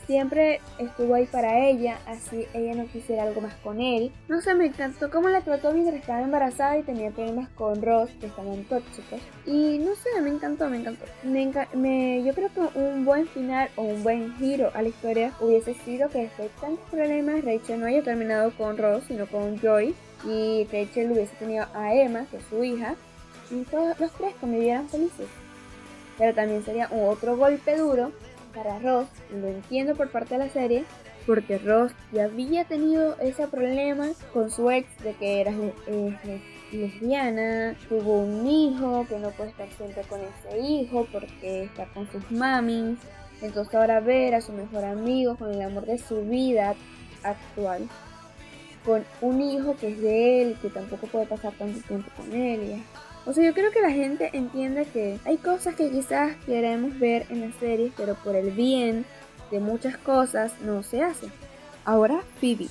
siempre 0.08 0.62
estuvo 0.80 1.14
ahí 1.14 1.26
para 1.26 1.68
ella, 1.68 2.00
así 2.08 2.48
ella 2.54 2.74
no 2.76 2.88
quisiera 2.88 3.24
algo 3.24 3.42
más 3.42 3.54
con 3.56 3.80
él. 3.82 4.12
No 4.30 4.42
sé, 4.42 4.56
me 4.56 4.66
encantó 4.66 5.12
cómo 5.12 5.30
la 5.30 5.42
trató 5.42 5.74
mientras 5.74 6.00
estaba 6.00 6.22
embarazada 6.22 6.78
y 6.78 6.84
tenía 6.84 7.12
problemas 7.12 7.50
con 7.50 7.82
Ross, 7.82 8.10
que 8.20 8.28
estaban 8.28 8.64
tóxicos. 8.64 9.20
Y 9.46 9.80
no 9.80 9.94
sé, 9.96 10.22
me 10.22 10.30
encantó, 10.30 10.70
me 10.70 10.78
encantó. 10.78 11.06
Me, 11.24 12.24
yo 12.24 12.34
creo 12.34 12.50
que 12.54 12.80
un 12.80 13.06
buen 13.06 13.28
final 13.28 13.70
o 13.76 13.84
un 13.84 14.02
buen 14.02 14.36
giro 14.38 14.72
a 14.74 14.82
la 14.82 14.88
historia 14.88 15.34
hubiese 15.42 15.74
sido 15.74 16.10
que 16.10 16.20
después 16.20 16.50
de 16.50 16.62
tantos 16.62 16.90
problemas 16.90 17.44
Rachel 17.44 17.80
no 17.80 17.86
haya 17.86 18.02
terminado 18.02 18.52
con 18.58 18.78
Ross, 18.78 19.04
sino 19.08 19.28
con 19.28 19.60
Joy. 19.60 19.94
Y 20.26 20.66
Rachel 20.72 21.12
hubiese 21.12 21.36
tenido 21.36 21.68
a 21.76 21.94
Emma, 21.94 22.26
que 22.32 22.38
es 22.38 22.44
su 22.50 22.64
hija, 22.64 22.96
y 23.52 23.64
todos 23.64 24.00
los 24.00 24.12
tres 24.14 24.34
convivieran 24.40 24.90
felices. 24.90 25.28
Pero 26.18 26.34
también 26.34 26.64
sería 26.66 26.88
un 26.90 27.10
otro 27.10 27.38
golpe 27.38 27.78
duro 27.78 28.12
para 28.48 28.80
Ross, 28.80 29.08
y 29.32 29.40
lo 29.40 29.48
entiendo 29.48 29.96
por 29.96 30.12
parte 30.12 30.36
de 30.36 30.46
la 30.46 30.50
serie, 30.50 30.86
porque 31.26 31.58
Ross 31.58 31.92
ya 32.12 32.26
había 32.26 32.66
tenido 32.66 33.18
ese 33.20 33.48
problema 33.48 34.08
con 34.34 34.50
su 34.50 34.72
ex 34.72 34.88
de 35.04 35.14
que 35.14 35.42
era 35.42 35.52
lesbiana, 36.72 37.76
tuvo 37.90 38.20
un 38.20 38.48
hijo 38.48 39.06
que 39.08 39.20
no 39.20 39.32
puede 39.32 39.52
estar 39.52 39.70
siempre 39.78 40.04
con 40.04 40.20
ese 40.22 40.60
hijo 40.60 41.08
porque 41.12 41.64
está 41.64 41.86
con 41.88 42.10
sus 42.12 42.32
mamis, 42.32 42.98
entonces 43.42 43.74
ahora 43.76 44.00
ver 44.00 44.36
a 44.36 44.42
su 44.42 44.52
mejor 44.52 44.84
amigo 44.86 45.36
con 45.36 45.54
el 45.54 45.62
amor 45.62 45.86
de 45.86 45.98
su 45.98 46.22
vida 46.24 46.76
actual, 47.24 47.88
con 48.86 49.04
un 49.22 49.42
hijo 49.42 49.76
que 49.76 49.90
es 49.90 50.02
de 50.02 50.42
él, 50.42 50.58
que 50.62 50.70
tampoco 50.70 51.08
puede 51.08 51.26
pasar 51.26 51.54
tanto 51.54 51.80
tiempo 51.88 52.10
con 52.16 52.34
él. 52.34 52.82
O 53.28 53.34
sea, 53.34 53.44
yo 53.44 53.54
creo 53.54 53.72
que 53.72 53.82
la 53.82 53.92
gente 53.92 54.30
entiende 54.32 54.86
que 54.86 55.20
hay 55.26 55.36
cosas 55.36 55.76
que 55.76 55.92
quizás 55.92 56.38
queremos 56.46 56.98
ver 56.98 57.26
en 57.30 57.42
las 57.42 57.54
series, 57.56 57.92
pero 57.98 58.16
por 58.16 58.38
el 58.38 58.52
bien 58.52 59.06
de 59.52 59.60
muchas 59.60 59.98
cosas 59.98 60.54
no 60.62 60.82
se 60.82 61.04
hace. 61.04 61.28
Ahora, 61.84 62.22
Phoebe. 62.40 62.70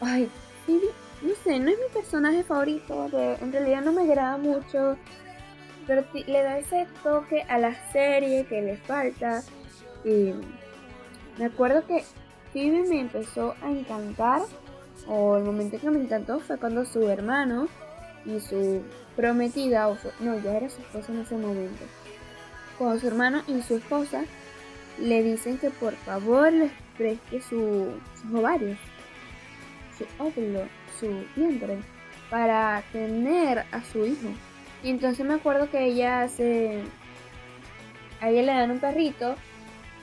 Ay, 0.00 0.30
Phoebe, 0.64 0.86
no 1.20 1.34
sé, 1.42 1.58
no 1.58 1.70
es 1.70 1.78
mi 1.78 1.92
personaje 1.92 2.44
favorito, 2.44 3.08
en 3.40 3.52
realidad 3.52 3.82
no 3.82 3.92
me 3.92 4.02
agrada 4.02 4.36
mucho, 4.36 4.96
pero 5.84 6.04
le 6.14 6.42
da 6.44 6.58
ese 6.58 6.86
toque 7.02 7.42
a 7.42 7.58
la 7.58 7.74
serie 7.90 8.46
que 8.46 8.62
le 8.62 8.76
falta. 8.76 9.42
Y 10.04 10.32
me 11.38 11.46
acuerdo 11.46 11.84
que 11.84 12.04
Phoebe 12.52 12.84
me 12.88 13.00
empezó 13.00 13.56
a 13.60 13.70
encantar 13.72 14.42
o 15.08 15.36
el 15.36 15.42
momento 15.42 15.76
que 15.80 15.90
me 15.90 15.98
encantó 15.98 16.38
fue 16.38 16.56
cuando 16.56 16.84
su 16.84 17.08
hermano 17.08 17.66
y 18.26 18.40
su 18.40 18.82
prometida, 19.14 19.88
o 19.88 19.96
no, 20.20 20.38
ya 20.40 20.56
era 20.56 20.68
su 20.68 20.80
esposa 20.80 21.12
en 21.12 21.20
ese 21.20 21.36
momento, 21.36 21.84
cuando 22.78 23.00
su 23.00 23.06
hermano 23.06 23.42
y 23.46 23.62
su 23.62 23.76
esposa 23.76 24.24
le 24.98 25.22
dicen 25.22 25.58
que 25.58 25.70
por 25.70 25.94
favor 25.94 26.52
les 26.52 26.72
preste 26.96 27.40
su, 27.40 27.92
sus 28.20 28.34
ovarios, 28.34 28.78
su 29.96 30.04
óvulo, 30.22 30.62
su 30.98 31.24
vientre, 31.34 31.78
para 32.30 32.82
tener 32.92 33.64
a 33.70 33.82
su 33.92 34.04
hijo. 34.04 34.28
Y 34.82 34.90
entonces 34.90 35.24
me 35.24 35.34
acuerdo 35.34 35.70
que 35.70 35.84
ella 35.84 36.22
hace, 36.22 36.82
a 38.20 38.30
ella 38.30 38.42
le 38.42 38.52
dan 38.52 38.70
un 38.70 38.80
perrito 38.80 39.36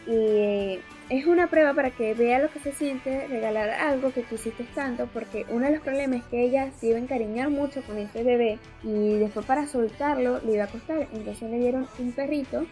y 0.07 0.79
es 1.09 1.25
una 1.25 1.47
prueba 1.47 1.73
para 1.73 1.91
que 1.91 2.13
vea 2.13 2.39
lo 2.39 2.49
que 2.49 2.59
se 2.59 2.71
siente 2.71 3.27
regalar 3.27 3.69
algo 3.69 4.11
que 4.13 4.23
quisiste 4.23 4.63
tanto, 4.75 5.07
porque 5.13 5.45
uno 5.49 5.65
de 5.65 5.73
los 5.73 5.81
problemas 5.81 6.19
es 6.19 6.25
que 6.25 6.41
ella 6.43 6.71
se 6.79 6.87
iba 6.87 6.97
a 6.97 7.01
encariñar 7.01 7.49
mucho 7.49 7.81
con 7.83 7.97
ese 7.97 8.23
bebé 8.23 8.59
y 8.83 9.15
después 9.15 9.45
para 9.45 9.67
soltarlo 9.67 10.39
le 10.45 10.53
iba 10.53 10.65
a 10.65 10.67
costar. 10.67 11.07
Entonces 11.13 11.49
le 11.49 11.59
dieron 11.59 11.87
un 11.99 12.11
perrito 12.13 12.65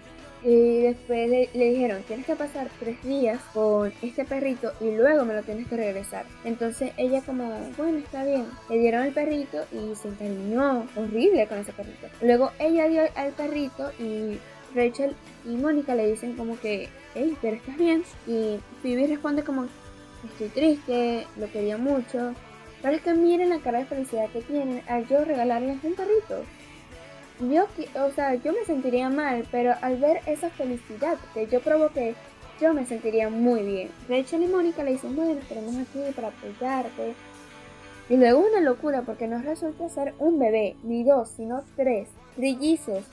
y 0.44 0.82
después 0.82 1.30
le, 1.30 1.50
dijeron, 1.54 2.02
tienes 2.08 2.26
que 2.26 2.36
pasar 2.36 2.68
tres 2.80 3.02
días 3.04 3.40
con 3.54 3.94
este 4.02 4.26
perrito 4.26 4.72
y 4.82 4.92
luego 4.92 5.24
me 5.24 5.36
lo 5.36 5.44
tienes 5.44 5.68
que 5.68 5.78
regresar. 5.78 6.26
Entonces 6.44 6.92
ella 6.98 7.22
como, 7.22 7.44
bueno, 7.78 8.00
está 8.00 8.24
bien. 8.24 8.46
Le 8.70 8.80
dieron 8.80 9.04
el 9.04 9.14
perrito 9.14 9.60
y 9.72 9.96
se 9.96 10.08
encariñó 10.08 10.88
horrible 10.96 11.48
con 11.48 11.60
ese 11.60 11.74
perrito. 11.74 12.08
Luego 12.22 12.52
ella 12.60 12.88
dio 12.88 13.04
al 13.16 13.32
perrito 13.34 13.92
y 14.00 14.40
Rachel 14.76 15.16
y 15.46 15.56
Mónica 15.56 15.96
le 15.96 16.10
dicen 16.10 16.36
como 16.36 16.60
que, 16.60 16.90
hey, 17.16 17.38
pero 17.42 17.56
estás 17.58 17.78
bien. 17.78 18.04
Y 18.28 18.60
Phoebe 18.82 19.08
responde 19.08 19.44
como, 19.44 19.68
estoy 20.26 20.50
triste, 20.50 21.28
lo 21.38 21.52
quería 21.52 21.78
mucho. 21.78 22.34
Pero 22.82 23.04
que 23.04 23.14
miren 23.14 23.50
la 23.50 23.60
cara 23.60 23.80
de 23.80 23.86
felicidad 23.86 24.30
que 24.30 24.42
tienen 24.42 24.82
al 24.88 25.08
yo 25.08 25.24
regalarles 25.24 25.84
un 25.84 25.94
perrito. 25.94 26.44
Yo, 27.40 27.68
o 28.00 28.12
sea, 28.12 28.36
yo 28.36 28.54
me 28.54 28.66
sentiría 28.66 29.10
mal, 29.10 29.46
pero 29.52 29.74
al 29.82 29.98
ver 29.98 30.22
esa 30.28 30.50
felicidad 30.50 31.18
que 31.34 31.48
yo 31.48 31.60
provoqué, 31.60 32.16
yo 32.60 32.74
me 32.74 32.86
sentiría 32.86 33.30
muy 33.30 33.64
bien. 33.64 33.90
Rachel 34.08 34.44
y 34.44 34.48
Mónica 34.48 34.84
le 34.84 34.92
dicen, 34.92 35.16
bueno, 35.16 35.40
estaremos 35.40 35.76
aquí 35.76 36.00
para 36.16 36.28
apoyarte. 36.28 37.16
Y 38.10 38.18
luego 38.18 38.46
una 38.46 38.60
locura 38.62 39.02
porque 39.04 39.28
nos 39.28 39.44
resulta 39.46 39.90
ser 39.90 40.14
un 40.20 40.38
bebé, 40.38 40.76
ni 40.84 41.04
dos, 41.04 41.30
sino 41.30 41.64
tres, 41.76 42.10
trillizos, 42.36 43.06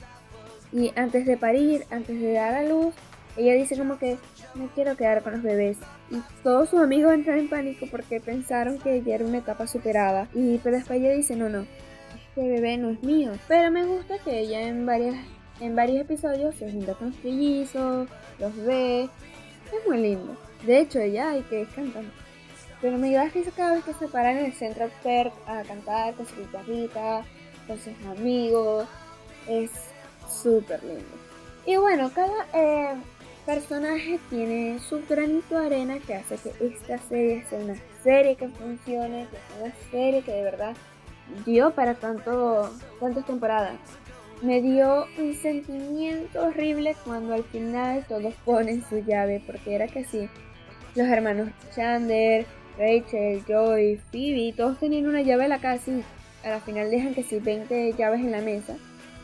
y 0.71 0.91
antes 0.95 1.25
de 1.25 1.37
parir, 1.37 1.85
antes 1.89 2.19
de 2.19 2.33
dar 2.33 2.53
a 2.53 2.63
luz, 2.63 2.93
ella 3.37 3.53
dice 3.53 3.77
como 3.77 3.97
que 3.97 4.17
me 4.53 4.67
quiero 4.75 4.95
quedar 4.95 5.23
con 5.23 5.33
los 5.33 5.43
bebés. 5.43 5.77
Y 6.11 6.17
todos 6.43 6.69
sus 6.69 6.79
amigos 6.79 7.13
entran 7.13 7.39
en 7.39 7.49
pánico 7.49 7.85
porque 7.89 8.19
pensaron 8.19 8.79
que 8.79 9.01
ya 9.01 9.15
era 9.15 9.25
una 9.25 9.37
etapa 9.37 9.67
superada. 9.67 10.27
Y 10.33 10.57
pero 10.59 10.77
después 10.77 10.99
ella 10.99 11.11
dice, 11.11 11.35
no, 11.35 11.49
no, 11.49 11.65
este 12.27 12.47
bebé 12.47 12.77
no 12.77 12.89
es 12.89 13.01
mío. 13.03 13.31
Pero 13.47 13.71
me 13.71 13.85
gusta 13.85 14.17
que 14.19 14.39
ella 14.39 14.61
en 14.61 14.85
varias 14.85 15.15
en 15.59 15.75
varios 15.75 16.01
episodios 16.01 16.55
se 16.55 16.71
junta 16.71 16.93
con 16.93 17.07
los 17.07 17.17
trillizos, 17.17 18.07
los 18.39 18.55
ve. 18.65 19.03
Es 19.03 19.87
muy 19.87 19.97
lindo. 19.97 20.37
De 20.65 20.79
hecho, 20.79 20.99
ella 20.99 21.31
hay 21.31 21.41
que 21.43 21.65
cantar. 21.75 22.03
Pero 22.81 22.97
me 22.97 23.11
da 23.11 23.25
risa 23.25 23.51
cada 23.55 23.73
vez 23.73 23.83
que 23.83 23.93
se 23.93 24.07
para 24.07 24.31
en 24.31 24.45
el 24.45 24.53
Central 24.53 24.91
Perk 25.03 25.33
a 25.47 25.63
cantar 25.63 26.13
con 26.15 26.25
su 26.25 26.35
guitarrita, 26.37 27.23
con 27.67 27.77
sus 27.77 27.93
amigos. 28.05 28.87
Es 29.47 29.88
súper 30.29 30.83
lindo. 30.83 31.05
Y 31.65 31.77
bueno, 31.77 32.11
cada 32.13 32.47
eh, 32.53 32.95
personaje 33.45 34.19
tiene 34.29 34.79
su 34.79 35.01
granito 35.07 35.59
de 35.59 35.65
arena 35.65 35.99
que 35.99 36.15
hace 36.15 36.37
que 36.37 36.53
esta 36.65 36.97
serie 36.97 37.43
sea 37.49 37.59
una 37.59 37.75
serie 38.03 38.35
que 38.35 38.47
funcione, 38.47 39.27
que 39.29 39.37
sea 39.37 39.63
una 39.63 39.73
serie 39.91 40.21
que 40.21 40.31
de 40.31 40.43
verdad 40.43 40.75
dio 41.45 41.71
para 41.71 41.95
tanto, 41.95 42.69
tantas 42.99 43.25
temporadas. 43.25 43.75
Me 44.41 44.61
dio 44.61 45.05
un 45.17 45.35
sentimiento 45.35 46.43
horrible 46.43 46.95
cuando 47.03 47.33
al 47.33 47.43
final 47.43 48.05
todos 48.07 48.33
ponen 48.45 48.83
su 48.87 48.99
llave, 48.99 49.43
porque 49.45 49.75
era 49.75 49.87
que 49.87 50.05
sí, 50.05 50.29
los 50.95 51.07
hermanos 51.07 51.49
Chandler, 51.75 52.45
Rachel, 52.77 53.43
Joy, 53.45 53.99
Phoebe, 54.11 54.53
todos 54.55 54.79
tenían 54.79 55.07
una 55.07 55.21
llave 55.21 55.43
en 55.43 55.49
la 55.49 55.59
casa 55.59 55.91
y 55.91 56.03
a 56.45 56.51
la 56.51 56.61
final 56.61 56.89
dejan 56.89 57.13
que 57.13 57.23
sí 57.23 57.39
20 57.39 57.93
llaves 57.97 58.21
en 58.21 58.31
la 58.31 58.41
mesa 58.41 58.77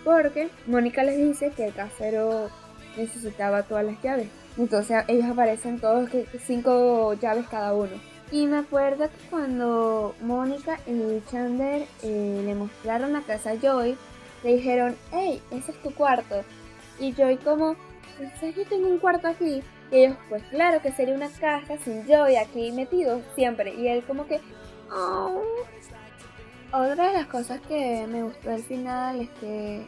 porque 0.06 0.50
Mónica 0.68 1.04
les 1.04 1.18
dice 1.18 1.52
que 1.52 1.66
el 1.66 1.74
casero 1.74 2.50
necesitaba 2.96 3.64
todas 3.64 3.84
las 3.84 4.02
llaves. 4.02 4.30
Entonces 4.58 5.04
ellos 5.10 5.26
aparecen 5.26 5.80
todos 5.80 6.10
cinco 6.46 7.14
llaves 7.16 7.48
cada 7.50 7.74
uno. 7.74 7.92
Y 8.32 8.48
me 8.48 8.58
acuerdo 8.58 9.10
que 9.10 9.30
cuando 9.30 10.16
Mónica 10.22 10.80
y 10.88 11.22
Chandler 11.30 11.86
eh, 12.04 12.42
le 12.46 12.56
mostraron 12.56 13.14
la 13.14 13.22
casa 13.22 13.52
a 13.52 13.56
Joy, 13.56 13.98
le 14.44 14.56
dijeron, 14.56 14.96
hey, 15.12 15.42
ese 15.52 15.72
es 15.72 15.82
tu 15.82 15.94
cuarto. 15.94 16.44
Y 17.00 17.14
Joy 17.14 17.38
como, 17.38 17.76
¿sabes 18.40 18.56
yo 18.56 18.66
tengo 18.66 18.88
un 18.88 19.00
cuarto 19.00 19.28
aquí? 19.28 19.62
Y 19.92 19.96
ellos, 19.98 20.18
pues 20.30 20.44
claro 20.44 20.82
que 20.82 20.92
sería 20.92 21.16
una 21.16 21.30
casa 21.30 21.78
sin 21.84 22.06
Joy 22.08 22.36
aquí 22.38 22.72
metido 22.72 23.22
siempre. 23.36 23.74
Y 23.76 23.88
él 23.88 24.04
como 24.06 24.26
que, 24.28 24.40
oh, 24.92 25.42
otra 26.78 27.08
de 27.08 27.14
las 27.14 27.28
cosas 27.28 27.62
que 27.68 28.06
me 28.08 28.24
gustó 28.24 28.50
del 28.50 28.64
final 28.64 29.22
es 29.22 29.30
que, 29.40 29.86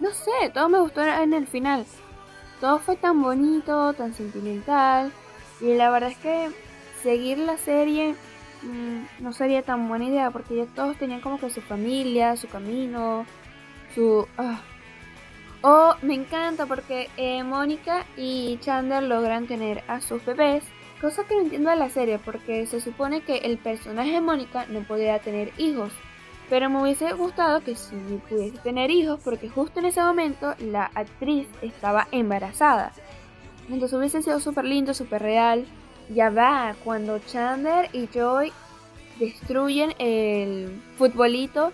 no 0.00 0.10
sé, 0.10 0.50
todo 0.52 0.68
me 0.68 0.80
gustó 0.80 1.02
en 1.04 1.32
el 1.32 1.46
final. 1.46 1.86
Todo 2.60 2.78
fue 2.78 2.96
tan 2.96 3.22
bonito, 3.22 3.92
tan 3.94 4.14
sentimental. 4.14 5.12
Y 5.60 5.74
la 5.74 5.90
verdad 5.90 6.10
es 6.10 6.18
que 6.18 6.50
seguir 7.02 7.38
la 7.38 7.56
serie 7.56 8.14
mm, 8.62 9.22
no 9.22 9.32
sería 9.32 9.62
tan 9.62 9.88
buena 9.88 10.06
idea 10.06 10.30
porque 10.30 10.56
ya 10.56 10.66
todos 10.66 10.96
tenían 10.96 11.20
como 11.20 11.38
que 11.38 11.50
su 11.50 11.60
familia, 11.60 12.36
su 12.36 12.48
camino, 12.48 13.24
su... 13.94 14.26
Ah. 14.36 14.60
Oh, 15.60 15.94
me 16.02 16.14
encanta 16.14 16.66
porque 16.66 17.10
eh, 17.16 17.42
Mónica 17.42 18.06
y 18.16 18.58
Chandler 18.60 19.02
logran 19.02 19.48
tener 19.48 19.82
a 19.88 20.00
sus 20.00 20.24
bebés. 20.24 20.64
Cosa 21.00 21.24
que 21.24 21.34
no 21.34 21.42
entiendo 21.42 21.70
de 21.70 21.76
la 21.76 21.90
serie 21.90 22.18
porque 22.18 22.66
se 22.66 22.80
supone 22.80 23.22
que 23.22 23.38
el 23.38 23.58
personaje 23.58 24.12
de 24.12 24.20
Mónica 24.20 24.66
no 24.68 24.80
podía 24.80 25.18
tener 25.20 25.52
hijos. 25.58 25.92
Pero 26.48 26.70
me 26.70 26.80
hubiese 26.80 27.12
gustado 27.12 27.60
que 27.60 27.76
si 27.76 27.96
pudiese 28.28 28.58
tener 28.58 28.90
hijos, 28.90 29.20
porque 29.22 29.48
justo 29.48 29.80
en 29.80 29.86
ese 29.86 30.00
momento 30.00 30.54
la 30.58 30.90
actriz 30.94 31.46
estaba 31.60 32.08
embarazada. 32.10 32.92
Entonces 33.68 33.98
hubiese 33.98 34.22
sido 34.22 34.40
súper 34.40 34.64
lindo, 34.64 34.94
súper 34.94 35.22
real. 35.22 35.66
Ya 36.08 36.30
va, 36.30 36.74
cuando 36.84 37.18
Chandler 37.18 37.90
y 37.92 38.06
Joy 38.06 38.50
destruyen 39.18 39.92
el 39.98 40.80
futbolito. 40.96 41.72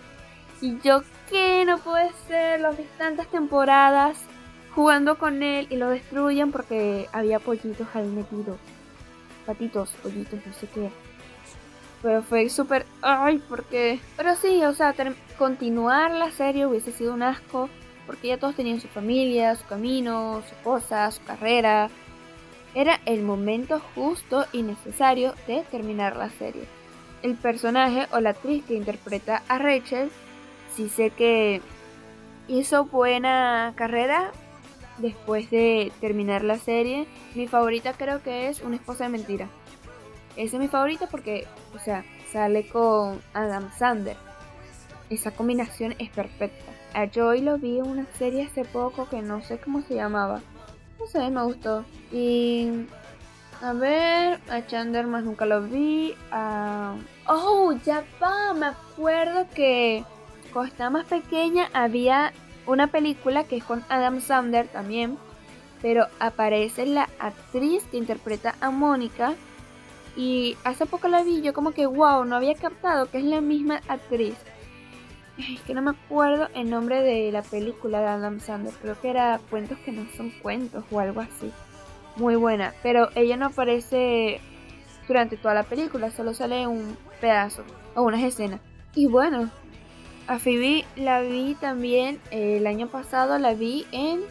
Y 0.60 0.80
yo, 0.80 1.02
¿qué? 1.30 1.64
No 1.64 1.78
puede 1.78 2.10
ser. 2.26 2.60
Los 2.60 2.76
de 2.76 2.84
tantas 2.98 3.28
temporadas 3.28 4.18
jugando 4.74 5.18
con 5.18 5.42
él 5.42 5.68
y 5.70 5.76
lo 5.76 5.88
destruyen 5.88 6.50
porque 6.50 7.08
había 7.12 7.38
pollitos 7.38 7.86
ahí 7.94 8.08
metidos. 8.08 8.58
Patitos, 9.46 9.90
pollitos, 10.02 10.40
no 10.44 10.52
sé 10.52 10.66
qué. 10.66 10.90
Pero 12.04 12.22
fue 12.22 12.50
súper... 12.50 12.84
Ay, 13.00 13.42
porque... 13.48 13.98
Pero 14.18 14.36
sí, 14.36 14.62
o 14.62 14.74
sea, 14.74 14.94
continuar 15.38 16.10
la 16.10 16.30
serie 16.30 16.66
hubiese 16.66 16.92
sido 16.92 17.14
un 17.14 17.22
asco. 17.22 17.70
Porque 18.04 18.28
ya 18.28 18.36
todos 18.36 18.54
tenían 18.54 18.82
su 18.82 18.88
familia, 18.88 19.56
su 19.56 19.64
camino, 19.64 20.42
su 20.46 20.54
cosa, 20.62 21.10
su 21.10 21.24
carrera. 21.24 21.88
Era 22.74 23.00
el 23.06 23.22
momento 23.22 23.80
justo 23.94 24.44
y 24.52 24.62
necesario 24.62 25.34
de 25.46 25.62
terminar 25.70 26.16
la 26.16 26.28
serie. 26.28 26.64
El 27.22 27.36
personaje 27.36 28.06
o 28.12 28.20
la 28.20 28.30
actriz 28.30 28.62
que 28.66 28.74
interpreta 28.74 29.42
a 29.48 29.56
Rachel, 29.56 30.10
sí 30.76 30.90
sé 30.90 31.08
que 31.08 31.62
hizo 32.48 32.84
buena 32.84 33.72
carrera 33.76 34.30
después 34.98 35.50
de 35.50 35.90
terminar 36.02 36.44
la 36.44 36.58
serie. 36.58 37.06
Mi 37.34 37.48
favorita 37.48 37.94
creo 37.94 38.22
que 38.22 38.48
es 38.48 38.60
Una 38.60 38.76
esposa 38.76 39.04
de 39.04 39.10
mentira. 39.10 39.48
Ese 40.36 40.56
es 40.56 40.60
mi 40.60 40.68
favorito 40.68 41.06
porque, 41.10 41.46
o 41.74 41.78
sea, 41.78 42.04
sale 42.32 42.66
con 42.68 43.20
Adam 43.32 43.70
Sander. 43.76 44.16
Esa 45.10 45.30
combinación 45.30 45.94
es 45.98 46.10
perfecta. 46.10 46.72
A 46.94 47.06
Joy 47.06 47.40
lo 47.40 47.58
vi 47.58 47.78
en 47.78 47.86
una 47.88 48.06
serie 48.18 48.44
hace 48.44 48.64
poco 48.64 49.08
que 49.08 49.22
no 49.22 49.42
sé 49.42 49.58
cómo 49.58 49.82
se 49.82 49.94
llamaba. 49.94 50.40
No 50.98 51.06
sé, 51.06 51.30
me 51.30 51.42
gustó. 51.42 51.84
Y 52.12 52.86
a 53.62 53.72
ver, 53.72 54.40
a 54.48 54.66
Chandler 54.66 55.06
más 55.06 55.24
nunca 55.24 55.44
lo 55.46 55.62
vi. 55.62 56.14
Oh, 57.26 57.72
ya 57.84 58.04
va, 58.22 58.54
me 58.54 58.66
acuerdo 58.66 59.46
que 59.54 60.04
cuando 60.52 60.72
estaba 60.72 60.90
más 60.90 61.06
pequeña 61.06 61.68
había 61.72 62.32
una 62.66 62.86
película 62.86 63.44
que 63.44 63.56
es 63.58 63.64
con 63.64 63.84
Adam 63.88 64.20
Sander 64.20 64.68
también. 64.68 65.18
Pero 65.82 66.06
aparece 66.18 66.86
la 66.86 67.08
actriz 67.18 67.84
que 67.90 67.98
interpreta 67.98 68.54
a 68.60 68.70
Mónica 68.70 69.34
y 70.16 70.56
hace 70.64 70.86
poco 70.86 71.08
la 71.08 71.22
vi, 71.22 71.42
yo 71.42 71.52
como 71.52 71.72
que 71.72 71.86
wow, 71.86 72.24
no 72.24 72.36
había 72.36 72.54
captado 72.54 73.10
que 73.10 73.18
es 73.18 73.24
la 73.24 73.40
misma 73.40 73.80
actriz. 73.88 74.34
Es 75.36 75.60
que 75.62 75.74
no 75.74 75.82
me 75.82 75.90
acuerdo 75.90 76.48
el 76.54 76.70
nombre 76.70 77.02
de 77.02 77.32
la 77.32 77.42
película 77.42 78.00
de 78.00 78.06
Adam 78.06 78.38
Sandler, 78.38 78.74
creo 78.80 79.00
que 79.00 79.10
era 79.10 79.40
Cuentos 79.50 79.78
que 79.78 79.90
no 79.90 80.06
son 80.16 80.30
cuentos 80.30 80.84
o 80.90 81.00
algo 81.00 81.20
así. 81.20 81.50
Muy 82.16 82.36
buena, 82.36 82.72
pero 82.82 83.08
ella 83.16 83.36
no 83.36 83.46
aparece 83.46 84.40
durante 85.08 85.36
toda 85.36 85.54
la 85.54 85.64
película, 85.64 86.10
solo 86.12 86.34
sale 86.34 86.66
un 86.66 86.96
pedazos 87.20 87.64
o 87.96 88.02
unas 88.02 88.22
escenas. 88.22 88.60
Y 88.94 89.06
bueno, 89.06 89.50
a 90.26 90.38
Phoebe 90.38 90.84
la 90.96 91.20
vi 91.20 91.56
también 91.60 92.20
el 92.30 92.66
año 92.66 92.86
pasado, 92.86 93.38
la 93.38 93.54
vi 93.54 93.86
en 93.92 94.22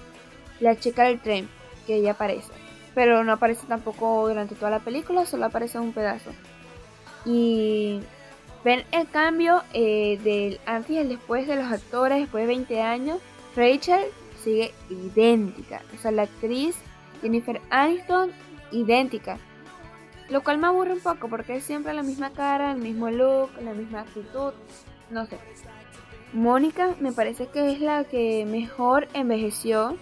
La 0.60 0.78
chica 0.78 1.04
del 1.04 1.20
tren, 1.20 1.50
que 1.86 1.96
ella 1.98 2.12
aparece. 2.12 2.63
Pero 2.96 3.24
no 3.24 3.34
aparece 3.34 3.66
tampoco 3.68 4.28
durante 4.28 4.56
toda 4.56 4.72
la 4.72 4.80
película, 4.80 5.26
solo 5.26 5.46
aparece 5.46 5.80
un 5.80 5.94
pedazo. 5.94 6.32
Y 7.26 8.02
ven 8.64 8.84
el 8.92 9.10
cambio 9.10 9.64
eh, 9.74 10.20
del 10.24 10.60
antes 10.66 10.92
y 10.92 10.98
el 11.00 11.10
después 11.10 11.48
de 11.48 11.56
los 11.56 11.72
actores, 11.72 12.20
después 12.20 12.44
de 12.44 12.48
20 12.48 12.82
años. 12.82 13.20
Rachel 13.56 14.04
sigue 14.44 14.74
idéntica. 14.90 15.82
O 15.96 16.02
sea, 16.02 16.12
la 16.12 16.24
actriz 16.24 16.76
Jennifer 17.24 17.62
Aniston, 17.70 18.32
idéntica. 18.72 19.40
Lo 20.30 20.44
cual 20.44 20.58
me 20.58 20.68
aburre 20.68 20.94
un 20.94 21.00
poco 21.00 21.30
porque 21.30 21.56
es 21.56 21.64
siempre 21.64 21.94
la 21.94 22.04
misma 22.04 22.32
cara, 22.32 22.74
el 22.74 22.80
mismo 22.80 23.10
look, 23.10 23.50
la 23.64 23.74
misma 23.74 24.02
actitud. 24.02 24.54
No 25.10 25.26
sé. 25.26 25.38
Mónica 26.34 26.96
me 27.00 27.12
parece 27.12 27.48
que 27.48 27.72
es 27.72 27.80
la 27.80 28.04
que 28.04 28.46
mejor 28.46 29.08
envejeció. 29.14 29.98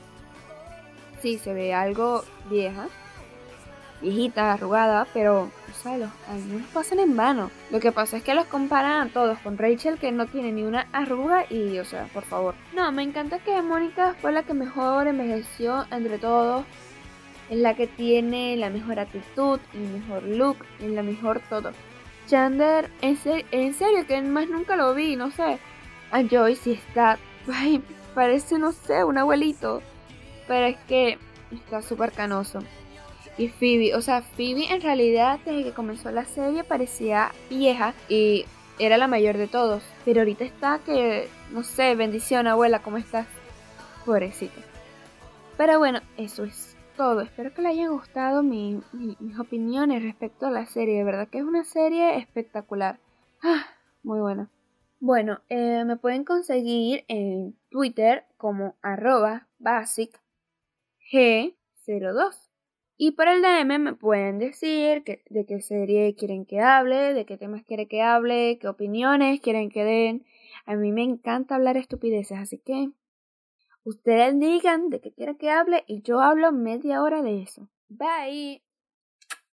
Sí, 1.22 1.38
se 1.38 1.54
ve 1.54 1.74
algo 1.74 2.24
vieja. 2.50 2.88
Viejita, 4.02 4.54
arrugada, 4.54 5.06
pero, 5.14 5.44
o 5.44 5.84
sea, 5.84 5.96
los 5.96 6.10
años 6.28 6.64
pasan 6.74 7.00
en 7.00 7.16
vano. 7.16 7.52
Lo 7.70 7.80
que 7.80 7.92
pasa 7.92 8.18
es 8.18 8.24
que 8.24 8.34
los 8.34 8.48
comparan 8.48 9.08
a 9.08 9.14
todos 9.14 9.38
con 9.40 9.60
Rachel, 9.60 10.00
que 10.00 10.12
no 10.12 10.26
tiene 10.26 10.52
ni 10.52 10.64
una 10.64 10.88
arruga, 10.92 11.46
y, 11.52 11.78
o 11.78 11.86
sea, 11.86 12.06
por 12.12 12.24
favor. 12.24 12.56
No, 12.76 12.92
me 12.92 13.04
encanta 13.04 13.38
que 13.38 13.62
Mónica 13.62 14.16
fue 14.20 14.32
la 14.32 14.42
que 14.42 14.56
mejor 14.56 15.08
envejeció 15.08 15.86
entre 15.92 16.18
todos. 16.18 16.66
Es 17.52 17.60
la 17.60 17.76
que 17.76 17.86
tiene 17.86 18.58
la 18.58 18.72
mejor 18.72 18.98
actitud, 18.98 19.60
el 19.76 19.88
mejor 19.90 20.24
look, 20.24 20.58
y 20.80 20.88
la 20.88 21.04
mejor 21.04 21.40
todo. 21.48 21.72
Chandler, 22.26 22.90
en, 23.02 23.20
en 23.52 23.74
serio, 23.76 24.08
que 24.08 24.20
más 24.24 24.50
nunca 24.50 24.76
lo 24.76 24.96
vi, 24.96 25.16
no 25.16 25.30
sé. 25.30 25.60
A 26.12 26.24
Joyce 26.24 26.72
está, 26.72 27.20
ay, 27.54 27.84
parece, 28.16 28.58
no 28.58 28.72
sé, 28.72 29.04
un 29.04 29.20
abuelito. 29.20 29.84
Pero 30.52 30.66
es 30.66 30.78
que 30.80 31.18
está 31.50 31.82
súper 31.82 32.12
canoso. 32.12 32.60
Y 33.38 33.48
Phoebe, 33.48 33.96
o 33.96 34.02
sea, 34.02 34.22
Phoebe 34.22 34.66
en 34.70 34.82
realidad 34.82 35.40
desde 35.46 35.64
que 35.64 35.72
comenzó 35.72 36.12
la 36.12 36.26
serie 36.26 36.66
parecía 36.66 37.32
vieja 37.50 37.94
y 38.10 38.44
era 38.78 38.98
la 38.98 39.08
mayor 39.08 39.38
de 39.38 39.48
todos. 39.48 39.82
Pero 40.04 40.20
ahorita 40.20 40.44
está 40.44 40.80
que, 40.80 41.30
no 41.54 41.64
sé, 41.64 41.96
bendición 41.96 42.48
abuela, 42.48 42.82
¿cómo 42.82 42.98
estás? 42.98 43.28
Pobrecita. 44.06 44.60
Pero 45.56 45.80
bueno, 45.80 46.02
eso 46.18 46.44
es 46.44 46.76
todo. 46.98 47.22
Espero 47.22 47.54
que 47.54 47.62
le 47.62 47.70
hayan 47.70 47.94
gustado 47.94 48.44
mis 48.44 48.84
opiniones 49.40 50.04
respecto 50.04 50.48
a 50.48 50.52
la 50.52 50.66
serie. 50.66 50.98
De 50.98 51.06
verdad 51.06 51.30
que 51.30 51.38
es 51.38 51.46
una 51.46 51.64
serie 51.64 52.18
espectacular. 52.18 53.00
Ah, 53.42 53.68
muy 54.04 54.20
buena. 54.20 54.50
Bueno, 55.00 55.40
eh, 55.48 55.86
me 55.86 55.96
pueden 55.96 56.26
conseguir 56.26 57.06
en 57.08 57.56
Twitter 57.70 58.26
como 58.36 58.76
arroba 58.82 59.48
basic 59.58 60.21
G02. 61.12 62.50
Y 62.98 63.12
por 63.12 63.28
el 63.28 63.42
DM 63.42 63.80
me 63.80 63.94
pueden 63.94 64.38
decir 64.38 65.04
de 65.04 65.46
qué 65.46 65.62
serie 65.62 66.16
quieren 66.16 66.46
que 66.46 66.60
hable, 66.60 67.14
de 67.14 67.26
qué 67.26 67.36
temas 67.38 67.64
quieren 67.64 67.88
que 67.88 68.02
hable, 68.02 68.60
qué 68.60 68.68
opiniones 68.68 69.42
quieren 69.42 69.70
que 69.70 69.84
den. 69.84 70.26
A 70.66 70.76
mí 70.76 70.92
me 70.92 71.04
encanta 71.04 71.56
hablar 71.56 71.78
estupideces, 71.78 72.38
así 72.38 72.60
que 72.60 72.92
ustedes 73.84 74.40
digan 74.40 74.90
de 74.90 75.02
qué 75.02 75.12
quieren 75.12 75.38
que 75.38 75.50
hable 75.50 75.84
y 75.88 76.04
yo 76.04 76.22
hablo 76.22 76.52
media 76.52 77.02
hora 77.02 77.22
de 77.24 77.42
eso. 77.42 77.68
Bye. 77.90 78.62